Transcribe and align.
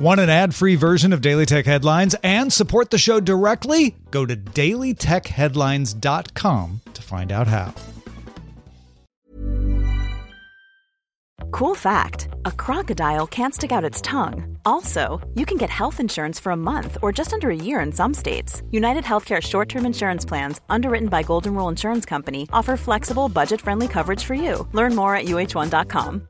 Want 0.00 0.18
an 0.18 0.30
ad 0.30 0.54
free 0.54 0.76
version 0.76 1.12
of 1.12 1.20
Daily 1.20 1.44
Tech 1.44 1.66
Headlines 1.66 2.16
and 2.22 2.50
support 2.50 2.88
the 2.88 2.96
show 2.96 3.20
directly? 3.20 3.96
Go 4.10 4.24
to 4.24 4.34
dailytechheadlines.com 4.34 6.80
to 6.94 7.02
find 7.02 7.30
out 7.30 7.46
how. 7.46 7.74
Cool 11.50 11.74
fact 11.74 12.28
a 12.46 12.52
crocodile 12.52 13.26
can't 13.26 13.54
stick 13.54 13.72
out 13.72 13.84
its 13.84 14.00
tongue. 14.00 14.56
Also, 14.64 15.20
you 15.34 15.44
can 15.44 15.58
get 15.58 15.68
health 15.68 16.00
insurance 16.00 16.40
for 16.40 16.52
a 16.52 16.56
month 16.56 16.96
or 17.02 17.12
just 17.12 17.34
under 17.34 17.50
a 17.50 17.54
year 17.54 17.80
in 17.80 17.92
some 17.92 18.14
states. 18.14 18.62
United 18.70 19.04
Healthcare 19.04 19.42
short 19.42 19.68
term 19.68 19.84
insurance 19.84 20.24
plans, 20.24 20.62
underwritten 20.70 21.10
by 21.10 21.22
Golden 21.22 21.54
Rule 21.54 21.68
Insurance 21.68 22.06
Company, 22.06 22.48
offer 22.54 22.78
flexible, 22.78 23.28
budget 23.28 23.60
friendly 23.60 23.86
coverage 23.86 24.24
for 24.24 24.32
you. 24.32 24.66
Learn 24.72 24.96
more 24.96 25.14
at 25.14 25.26
uh1.com. 25.26 26.29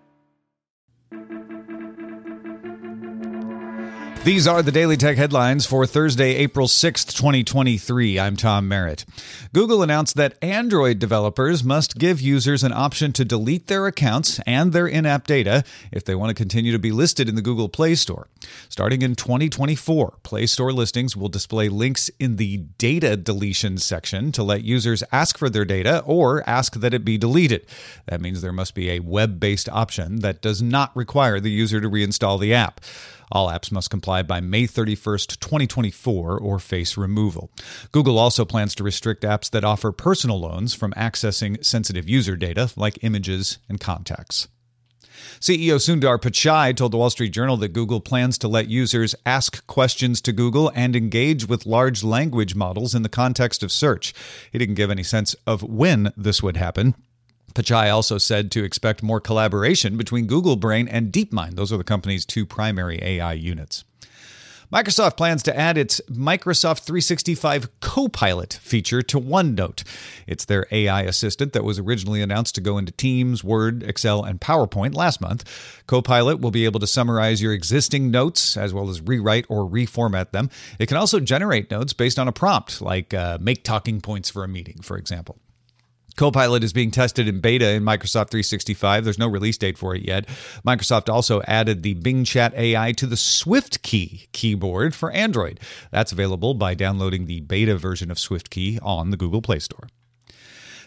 These 4.23 4.45
are 4.45 4.61
the 4.61 4.71
Daily 4.71 4.97
Tech 4.97 5.17
headlines 5.17 5.65
for 5.65 5.87
Thursday, 5.87 6.35
April 6.35 6.67
6th, 6.67 7.17
2023. 7.17 8.19
I'm 8.19 8.35
Tom 8.35 8.67
Merritt. 8.67 9.03
Google 9.51 9.81
announced 9.81 10.15
that 10.15 10.37
Android 10.43 10.99
developers 10.99 11.63
must 11.63 11.97
give 11.97 12.21
users 12.21 12.63
an 12.63 12.71
option 12.71 13.13
to 13.13 13.25
delete 13.25 13.65
their 13.65 13.87
accounts 13.87 14.39
and 14.45 14.73
their 14.73 14.85
in 14.85 15.07
app 15.07 15.25
data 15.25 15.63
if 15.91 16.05
they 16.05 16.13
want 16.13 16.29
to 16.29 16.35
continue 16.35 16.71
to 16.71 16.77
be 16.77 16.91
listed 16.91 17.27
in 17.27 17.33
the 17.33 17.41
Google 17.41 17.67
Play 17.67 17.95
Store. 17.95 18.27
Starting 18.69 19.01
in 19.01 19.15
2024, 19.15 20.19
Play 20.21 20.45
Store 20.45 20.71
listings 20.71 21.17
will 21.17 21.27
display 21.27 21.67
links 21.67 22.11
in 22.19 22.35
the 22.35 22.57
data 22.77 23.17
deletion 23.17 23.79
section 23.79 24.31
to 24.33 24.43
let 24.43 24.63
users 24.63 25.03
ask 25.11 25.35
for 25.35 25.49
their 25.49 25.65
data 25.65 26.03
or 26.05 26.47
ask 26.47 26.75
that 26.75 26.93
it 26.93 27.03
be 27.03 27.17
deleted. 27.17 27.65
That 28.05 28.21
means 28.21 28.43
there 28.43 28.53
must 28.53 28.75
be 28.75 28.91
a 28.91 28.99
web 28.99 29.39
based 29.39 29.67
option 29.67 30.17
that 30.17 30.43
does 30.43 30.61
not 30.61 30.95
require 30.95 31.39
the 31.39 31.49
user 31.49 31.81
to 31.81 31.89
reinstall 31.89 32.39
the 32.39 32.53
app. 32.53 32.81
All 33.31 33.49
apps 33.49 33.71
must 33.71 33.89
comply 33.89 34.21
by 34.23 34.41
May 34.41 34.63
31st, 34.63 35.39
2024, 35.39 36.37
or 36.37 36.59
face 36.59 36.97
removal. 36.97 37.51
Google 37.91 38.17
also 38.17 38.45
plans 38.45 38.75
to 38.75 38.83
restrict 38.83 39.23
apps 39.23 39.49
that 39.51 39.63
offer 39.63 39.91
personal 39.91 40.39
loans 40.39 40.73
from 40.73 40.91
accessing 40.93 41.63
sensitive 41.63 42.09
user 42.09 42.35
data 42.35 42.71
like 42.75 43.03
images 43.03 43.59
and 43.69 43.79
contacts. 43.79 44.47
CEO 45.39 45.75
Sundar 45.75 46.19
Pichai 46.19 46.75
told 46.75 46.91
the 46.91 46.97
Wall 46.97 47.09
Street 47.09 47.29
Journal 47.29 47.57
that 47.57 47.73
Google 47.73 48.01
plans 48.01 48.37
to 48.39 48.47
let 48.47 48.67
users 48.67 49.15
ask 49.25 49.65
questions 49.67 50.21
to 50.21 50.31
Google 50.31 50.71
and 50.75 50.95
engage 50.95 51.47
with 51.47 51.65
large 51.65 52.03
language 52.03 52.55
models 52.55 52.95
in 52.95 53.03
the 53.03 53.09
context 53.09 53.63
of 53.63 53.71
search. 53.71 54.13
He 54.51 54.57
didn't 54.57 54.75
give 54.75 54.91
any 54.91 55.03
sense 55.03 55.35
of 55.45 55.63
when 55.63 56.11
this 56.17 56.41
would 56.43 56.57
happen. 56.57 56.95
Pichai 57.53 57.93
also 57.93 58.17
said 58.17 58.51
to 58.51 58.63
expect 58.63 59.03
more 59.03 59.19
collaboration 59.19 59.97
between 59.97 60.27
Google 60.27 60.55
Brain 60.55 60.87
and 60.87 61.11
DeepMind. 61.11 61.55
Those 61.55 61.71
are 61.71 61.77
the 61.77 61.83
company's 61.83 62.25
two 62.25 62.45
primary 62.45 62.99
AI 63.01 63.33
units. 63.33 63.83
Microsoft 64.71 65.17
plans 65.17 65.43
to 65.43 65.57
add 65.57 65.77
its 65.77 65.99
Microsoft 66.09 66.83
365 66.83 67.81
Copilot 67.81 68.53
feature 68.61 69.01
to 69.01 69.19
OneNote. 69.19 69.83
It's 70.25 70.45
their 70.45 70.65
AI 70.71 71.01
assistant 71.01 71.51
that 71.51 71.65
was 71.65 71.77
originally 71.77 72.21
announced 72.21 72.55
to 72.55 72.61
go 72.61 72.77
into 72.77 72.93
Teams, 72.93 73.43
Word, 73.43 73.83
Excel, 73.83 74.23
and 74.23 74.39
PowerPoint 74.39 74.95
last 74.95 75.19
month. 75.19 75.43
Copilot 75.87 76.39
will 76.39 76.51
be 76.51 76.63
able 76.63 76.79
to 76.79 76.87
summarize 76.87 77.41
your 77.41 77.51
existing 77.51 78.11
notes 78.11 78.55
as 78.55 78.73
well 78.73 78.89
as 78.89 79.01
rewrite 79.01 79.45
or 79.49 79.69
reformat 79.69 80.31
them. 80.31 80.49
It 80.79 80.85
can 80.85 80.95
also 80.95 81.19
generate 81.19 81.69
notes 81.69 81.91
based 81.91 82.17
on 82.17 82.29
a 82.29 82.31
prompt, 82.31 82.81
like 82.81 83.13
uh, 83.13 83.39
make 83.41 83.65
talking 83.65 83.99
points 83.99 84.29
for 84.29 84.45
a 84.45 84.47
meeting, 84.47 84.79
for 84.81 84.97
example. 84.97 85.37
Copilot 86.15 86.63
is 86.63 86.73
being 86.73 86.91
tested 86.91 87.27
in 87.27 87.39
beta 87.39 87.69
in 87.69 87.83
Microsoft 87.83 88.31
365. 88.31 89.03
There's 89.03 89.17
no 89.17 89.27
release 89.27 89.57
date 89.57 89.77
for 89.77 89.95
it 89.95 90.03
yet. 90.03 90.27
Microsoft 90.65 91.11
also 91.11 91.41
added 91.43 91.83
the 91.83 91.93
Bing 91.95 92.23
Chat 92.23 92.53
AI 92.55 92.91
to 92.93 93.07
the 93.07 93.15
SwiftKey 93.15 94.31
keyboard 94.31 94.93
for 94.93 95.11
Android. 95.11 95.59
That's 95.91 96.11
available 96.11 96.53
by 96.53 96.73
downloading 96.73 97.25
the 97.25 97.41
beta 97.41 97.77
version 97.77 98.11
of 98.11 98.17
SwiftKey 98.17 98.79
on 98.81 99.09
the 99.09 99.17
Google 99.17 99.41
Play 99.41 99.59
Store. 99.59 99.87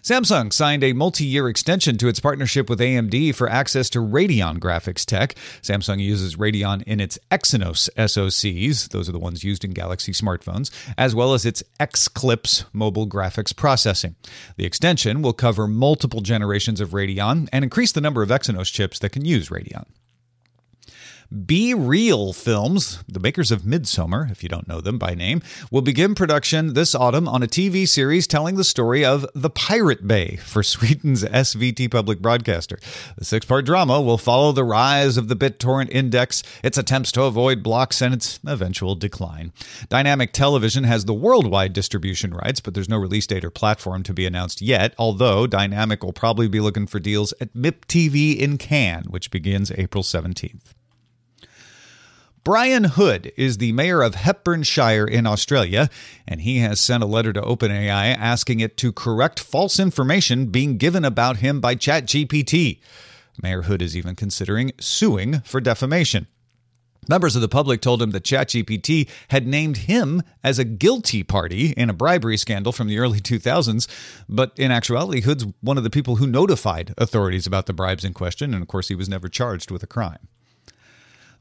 Samsung 0.04 0.52
signed 0.52 0.84
a 0.84 0.92
multi 0.92 1.24
year 1.24 1.48
extension 1.48 1.96
to 1.96 2.08
its 2.08 2.20
partnership 2.20 2.68
with 2.68 2.78
AMD 2.78 3.34
for 3.34 3.48
access 3.48 3.88
to 3.88 4.00
Radeon 4.00 4.58
graphics 4.58 5.02
tech. 5.06 5.34
Samsung 5.62 5.98
uses 5.98 6.36
Radeon 6.36 6.82
in 6.82 7.00
its 7.00 7.18
Exynos 7.30 7.88
SoCs, 7.96 8.90
those 8.90 9.08
are 9.08 9.12
the 9.12 9.18
ones 9.18 9.44
used 9.44 9.64
in 9.64 9.70
Galaxy 9.70 10.12
smartphones, 10.12 10.70
as 10.98 11.14
well 11.14 11.32
as 11.32 11.46
its 11.46 11.62
Xclipse 11.80 12.66
mobile 12.74 13.08
graphics 13.08 13.56
processing. 13.56 14.14
The 14.58 14.66
extension 14.66 15.22
will 15.22 15.32
cover 15.32 15.66
multiple 15.66 16.20
generations 16.20 16.82
of 16.82 16.90
Radeon 16.90 17.48
and 17.50 17.64
increase 17.64 17.92
the 17.92 18.02
number 18.02 18.22
of 18.22 18.28
Exynos 18.28 18.70
chips 18.70 18.98
that 18.98 19.12
can 19.12 19.24
use 19.24 19.48
Radeon. 19.48 19.86
B-Reel 21.34 22.32
Films, 22.32 23.02
the 23.08 23.18
makers 23.18 23.50
of 23.50 23.62
Midsommar, 23.62 24.30
if 24.30 24.44
you 24.44 24.48
don't 24.48 24.68
know 24.68 24.80
them 24.80 24.98
by 24.98 25.14
name, 25.14 25.42
will 25.68 25.82
begin 25.82 26.14
production 26.14 26.74
this 26.74 26.94
autumn 26.94 27.26
on 27.26 27.42
a 27.42 27.48
TV 27.48 27.88
series 27.88 28.28
telling 28.28 28.54
the 28.54 28.62
story 28.62 29.04
of 29.04 29.26
the 29.34 29.50
Pirate 29.50 30.06
Bay 30.06 30.36
for 30.36 30.62
Sweden's 30.62 31.24
SVT 31.24 31.90
public 31.90 32.20
broadcaster. 32.20 32.78
The 33.18 33.24
six 33.24 33.44
part 33.44 33.66
drama 33.66 34.00
will 34.00 34.16
follow 34.16 34.52
the 34.52 34.62
rise 34.62 35.16
of 35.16 35.26
the 35.26 35.34
BitTorrent 35.34 35.90
index, 35.90 36.44
its 36.62 36.78
attempts 36.78 37.10
to 37.12 37.24
avoid 37.24 37.64
blocks, 37.64 38.00
and 38.00 38.14
its 38.14 38.38
eventual 38.46 38.94
decline. 38.94 39.52
Dynamic 39.88 40.32
Television 40.32 40.84
has 40.84 41.04
the 41.04 41.14
worldwide 41.14 41.72
distribution 41.72 42.32
rights, 42.32 42.60
but 42.60 42.74
there's 42.74 42.88
no 42.88 42.96
release 42.96 43.26
date 43.26 43.44
or 43.44 43.50
platform 43.50 44.04
to 44.04 44.14
be 44.14 44.24
announced 44.24 44.62
yet, 44.62 44.94
although 44.98 45.48
Dynamic 45.48 46.04
will 46.04 46.12
probably 46.12 46.46
be 46.46 46.60
looking 46.60 46.86
for 46.86 47.00
deals 47.00 47.34
at 47.40 47.54
MIP 47.54 47.86
TV 47.86 48.36
in 48.38 48.56
Cannes, 48.56 49.08
which 49.08 49.32
begins 49.32 49.72
April 49.72 50.04
17th. 50.04 50.74
Brian 52.44 52.84
Hood 52.84 53.32
is 53.38 53.56
the 53.56 53.72
mayor 53.72 54.02
of 54.02 54.16
Hepburn 54.16 54.64
Shire 54.64 55.06
in 55.06 55.26
Australia, 55.26 55.88
and 56.28 56.42
he 56.42 56.58
has 56.58 56.78
sent 56.78 57.02
a 57.02 57.06
letter 57.06 57.32
to 57.32 57.40
OpenAI 57.40 58.14
asking 58.14 58.60
it 58.60 58.76
to 58.76 58.92
correct 58.92 59.40
false 59.40 59.80
information 59.80 60.48
being 60.48 60.76
given 60.76 61.06
about 61.06 61.38
him 61.38 61.58
by 61.58 61.74
ChatGPT. 61.74 62.80
Mayor 63.42 63.62
Hood 63.62 63.80
is 63.80 63.96
even 63.96 64.14
considering 64.14 64.72
suing 64.78 65.40
for 65.40 65.58
defamation. 65.58 66.26
Members 67.08 67.34
of 67.34 67.40
the 67.40 67.48
public 67.48 67.80
told 67.80 68.02
him 68.02 68.10
that 68.10 68.24
ChatGPT 68.24 69.08
had 69.28 69.46
named 69.46 69.78
him 69.78 70.22
as 70.42 70.58
a 70.58 70.64
guilty 70.64 71.22
party 71.22 71.70
in 71.78 71.88
a 71.88 71.94
bribery 71.94 72.36
scandal 72.36 72.72
from 72.72 72.88
the 72.88 72.98
early 72.98 73.20
2000s, 73.20 73.88
but 74.28 74.52
in 74.58 74.70
actuality, 74.70 75.22
Hood's 75.22 75.46
one 75.62 75.78
of 75.78 75.84
the 75.84 75.88
people 75.88 76.16
who 76.16 76.26
notified 76.26 76.92
authorities 76.98 77.46
about 77.46 77.64
the 77.64 77.72
bribes 77.72 78.04
in 78.04 78.12
question, 78.12 78.52
and 78.52 78.60
of 78.60 78.68
course, 78.68 78.88
he 78.88 78.94
was 78.94 79.08
never 79.08 79.30
charged 79.30 79.70
with 79.70 79.82
a 79.82 79.86
crime. 79.86 80.28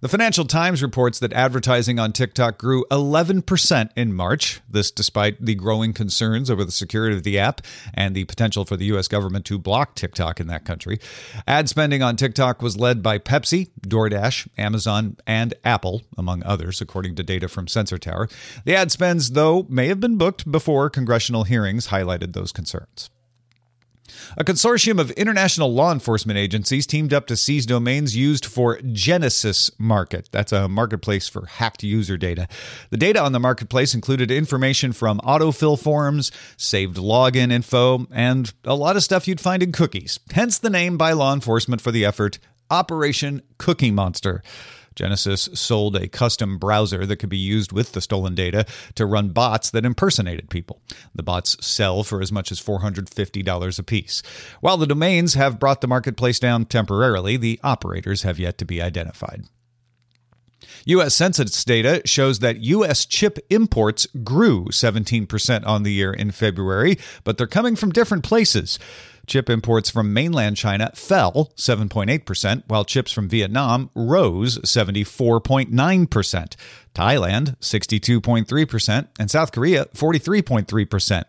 The 0.03 0.09
Financial 0.09 0.43
Times 0.43 0.83
reports 0.83 1.19
that 1.19 1.31
advertising 1.31 1.97
on 1.97 2.11
TikTok 2.11 2.57
grew 2.57 2.83
11% 2.91 3.89
in 3.95 4.13
March, 4.13 4.59
this 4.69 4.91
despite 4.91 5.39
the 5.39 5.55
growing 5.55 5.93
concerns 5.93 6.51
over 6.51 6.65
the 6.65 6.73
security 6.73 7.15
of 7.15 7.23
the 7.23 7.39
app 7.39 7.61
and 7.93 8.13
the 8.13 8.25
potential 8.25 8.65
for 8.65 8.75
the 8.75 8.83
U.S. 8.87 9.07
government 9.07 9.45
to 9.45 9.57
block 9.57 9.95
TikTok 9.95 10.41
in 10.41 10.47
that 10.47 10.65
country. 10.65 10.99
Ad 11.47 11.69
spending 11.69 12.03
on 12.03 12.17
TikTok 12.17 12.61
was 12.61 12.75
led 12.75 13.01
by 13.01 13.17
Pepsi, 13.17 13.69
DoorDash, 13.87 14.49
Amazon, 14.57 15.15
and 15.25 15.53
Apple, 15.63 16.01
among 16.17 16.43
others, 16.43 16.81
according 16.81 17.15
to 17.15 17.23
data 17.23 17.47
from 17.47 17.69
Sensor 17.69 17.97
Tower. 17.97 18.27
The 18.65 18.75
ad 18.75 18.91
spends, 18.91 19.31
though, 19.31 19.65
may 19.69 19.87
have 19.87 20.01
been 20.01 20.17
booked 20.17 20.51
before 20.51 20.89
congressional 20.89 21.45
hearings 21.45 21.87
highlighted 21.87 22.33
those 22.33 22.51
concerns. 22.51 23.09
A 24.37 24.43
consortium 24.43 24.99
of 24.99 25.11
international 25.11 25.73
law 25.73 25.91
enforcement 25.91 26.37
agencies 26.37 26.87
teamed 26.87 27.13
up 27.13 27.27
to 27.27 27.37
seize 27.37 27.65
domains 27.65 28.15
used 28.15 28.45
for 28.45 28.79
Genesis 28.81 29.71
Market. 29.77 30.29
That's 30.31 30.51
a 30.51 30.67
marketplace 30.67 31.27
for 31.27 31.45
hacked 31.45 31.83
user 31.83 32.17
data. 32.17 32.47
The 32.89 32.97
data 32.97 33.21
on 33.21 33.31
the 33.31 33.39
marketplace 33.39 33.93
included 33.93 34.31
information 34.31 34.93
from 34.93 35.19
autofill 35.19 35.79
forms, 35.79 36.31
saved 36.57 36.97
login 36.97 37.51
info, 37.51 38.07
and 38.11 38.53
a 38.63 38.75
lot 38.75 38.95
of 38.95 39.03
stuff 39.03 39.27
you'd 39.27 39.41
find 39.41 39.63
in 39.63 39.71
cookies. 39.71 40.19
Hence 40.31 40.57
the 40.57 40.69
name 40.69 40.97
by 40.97 41.13
law 41.13 41.33
enforcement 41.33 41.81
for 41.81 41.91
the 41.91 42.05
effort 42.05 42.39
Operation 42.69 43.41
Cookie 43.57 43.91
Monster. 43.91 44.41
Genesis 44.95 45.49
sold 45.53 45.95
a 45.95 46.07
custom 46.07 46.57
browser 46.57 47.05
that 47.05 47.17
could 47.17 47.29
be 47.29 47.37
used 47.37 47.71
with 47.71 47.91
the 47.91 48.01
stolen 48.01 48.35
data 48.35 48.65
to 48.95 49.05
run 49.05 49.29
bots 49.29 49.69
that 49.71 49.85
impersonated 49.85 50.49
people. 50.49 50.81
The 51.13 51.23
bots 51.23 51.57
sell 51.65 52.03
for 52.03 52.21
as 52.21 52.31
much 52.31 52.51
as 52.51 52.61
$450 52.61 53.79
apiece. 53.79 54.23
While 54.61 54.77
the 54.77 54.87
domains 54.87 55.33
have 55.33 55.59
brought 55.59 55.81
the 55.81 55.87
marketplace 55.87 56.39
down 56.39 56.65
temporarily, 56.65 57.37
the 57.37 57.59
operators 57.63 58.23
have 58.23 58.39
yet 58.39 58.57
to 58.59 58.65
be 58.65 58.81
identified. 58.81 59.45
U.S. 60.85 61.15
Census 61.15 61.63
data 61.63 62.01
shows 62.05 62.39
that 62.39 62.61
U.S. 62.61 63.05
chip 63.05 63.39
imports 63.49 64.05
grew 64.23 64.65
17% 64.65 65.65
on 65.65 65.83
the 65.83 65.93
year 65.93 66.11
in 66.11 66.31
February, 66.31 66.97
but 67.23 67.37
they're 67.37 67.47
coming 67.47 67.75
from 67.75 67.91
different 67.91 68.23
places. 68.23 68.79
Chip 69.25 69.49
imports 69.49 69.89
from 69.89 70.13
mainland 70.13 70.57
China 70.57 70.91
fell 70.95 71.51
7.8%, 71.55 72.63
while 72.67 72.83
chips 72.83 73.11
from 73.11 73.29
Vietnam 73.29 73.89
rose 73.95 74.59
74.9%. 74.59 76.55
Thailand, 76.93 77.57
62.3%, 77.59 79.07
and 79.19 79.31
South 79.31 79.51
Korea, 79.51 79.85
43.3%. 79.85 81.23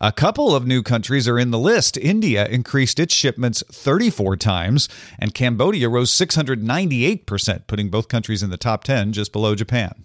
A 0.00 0.12
couple 0.12 0.54
of 0.54 0.66
new 0.66 0.82
countries 0.82 1.26
are 1.26 1.38
in 1.38 1.50
the 1.50 1.58
list. 1.58 1.96
India 1.96 2.46
increased 2.46 2.98
its 2.98 3.14
shipments 3.14 3.62
34 3.70 4.36
times, 4.36 4.88
and 5.18 5.34
Cambodia 5.34 5.88
rose 5.88 6.10
698%, 6.10 7.66
putting 7.66 7.88
both 7.88 8.08
countries 8.08 8.42
in 8.42 8.50
the 8.50 8.58
top 8.58 8.84
10, 8.84 9.12
just 9.12 9.32
below 9.32 9.54
Japan. 9.54 10.04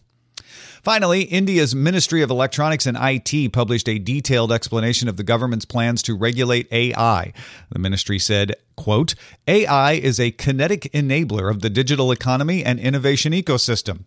Finally, 0.83 1.23
India's 1.23 1.75
Ministry 1.75 2.21
of 2.21 2.29
Electronics 2.29 2.85
and 2.85 2.97
IT 2.99 3.53
published 3.53 3.87
a 3.87 3.99
detailed 3.99 4.51
explanation 4.51 5.07
of 5.07 5.17
the 5.17 5.23
government's 5.23 5.65
plans 5.65 6.01
to 6.03 6.15
regulate 6.15 6.71
AI. 6.71 7.33
The 7.69 7.79
ministry 7.79 8.19
said, 8.19 8.55
quote, 8.75 9.15
AI 9.47 9.93
is 9.93 10.19
a 10.19 10.31
kinetic 10.31 10.89
enabler 10.93 11.51
of 11.51 11.61
the 11.61 11.69
digital 11.69 12.11
economy 12.11 12.63
and 12.63 12.79
innovation 12.79 13.33
ecosystem. 13.33 14.05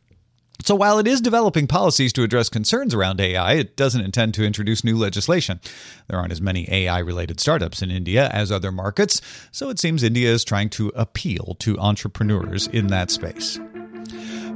So 0.64 0.74
while 0.74 0.98
it 0.98 1.06
is 1.06 1.20
developing 1.20 1.66
policies 1.66 2.12
to 2.14 2.22
address 2.22 2.48
concerns 2.48 2.94
around 2.94 3.20
AI, 3.20 3.54
it 3.54 3.76
doesn't 3.76 4.00
intend 4.00 4.34
to 4.34 4.46
introduce 4.46 4.84
new 4.84 4.96
legislation. 4.96 5.60
There 6.08 6.18
aren't 6.18 6.32
as 6.32 6.40
many 6.40 6.66
AI 6.72 7.00
related 7.00 7.40
startups 7.40 7.82
in 7.82 7.90
India 7.90 8.28
as 8.28 8.50
other 8.50 8.72
markets, 8.72 9.20
so 9.50 9.68
it 9.68 9.78
seems 9.78 10.02
India 10.02 10.30
is 10.30 10.44
trying 10.44 10.70
to 10.70 10.90
appeal 10.94 11.56
to 11.58 11.78
entrepreneurs 11.78 12.66
in 12.68 12.86
that 12.86 13.10
space. 13.10 13.58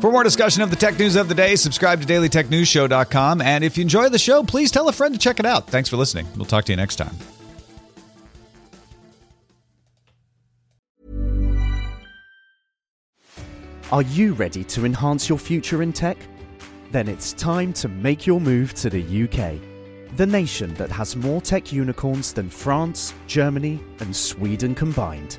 For 0.01 0.13
more 0.13 0.23
discussion 0.23 0.63
of 0.63 0.71
the 0.71 0.77
tech 0.77 0.97
news 0.97 1.17
of 1.17 1.29
the 1.29 1.35
day, 1.35 1.57
subscribe 1.57 2.01
to 2.01 2.07
dailytechnewsshow.com. 2.07 3.41
And 3.41 3.65
if 3.65 3.77
you 3.77 3.83
enjoy 3.83 4.09
the 4.09 4.19
show, 4.19 4.45
please 4.45 4.71
tell 4.71 4.89
a 4.89 4.93
friend 4.93 5.13
to 5.13 5.19
check 5.19 5.41
it 5.41 5.47
out. 5.47 5.67
Thanks 5.67 5.89
for 5.89 5.97
listening. 5.97 6.27
We'll 6.37 6.47
talk 6.47 6.67
to 6.67 6.73
you 6.73 6.77
next 6.77 6.97
time. 6.97 7.17
Are 13.91 14.03
you 14.03 14.35
ready 14.35 14.63
to 14.65 14.85
enhance 14.85 15.29
your 15.29 15.39
future 15.39 15.83
in 15.83 15.93
tech? 15.93 16.19
Then 16.93 17.09
it's 17.09 17.33
time 17.33 17.73
to 17.75 17.89
make 17.89 18.27
your 18.27 18.41
move 18.41 18.75
to 18.75 18.91
the 18.91 19.03
UK, 19.03 19.59
the 20.17 20.27
nation 20.27 20.75
that 20.75 20.91
has 20.91 21.17
more 21.17 21.41
tech 21.41 21.73
unicorns 21.73 22.33
than 22.33 22.51
France, 22.51 23.15
Germany, 23.27 23.81
and 24.01 24.15
Sweden 24.15 24.75
combined. 24.75 25.39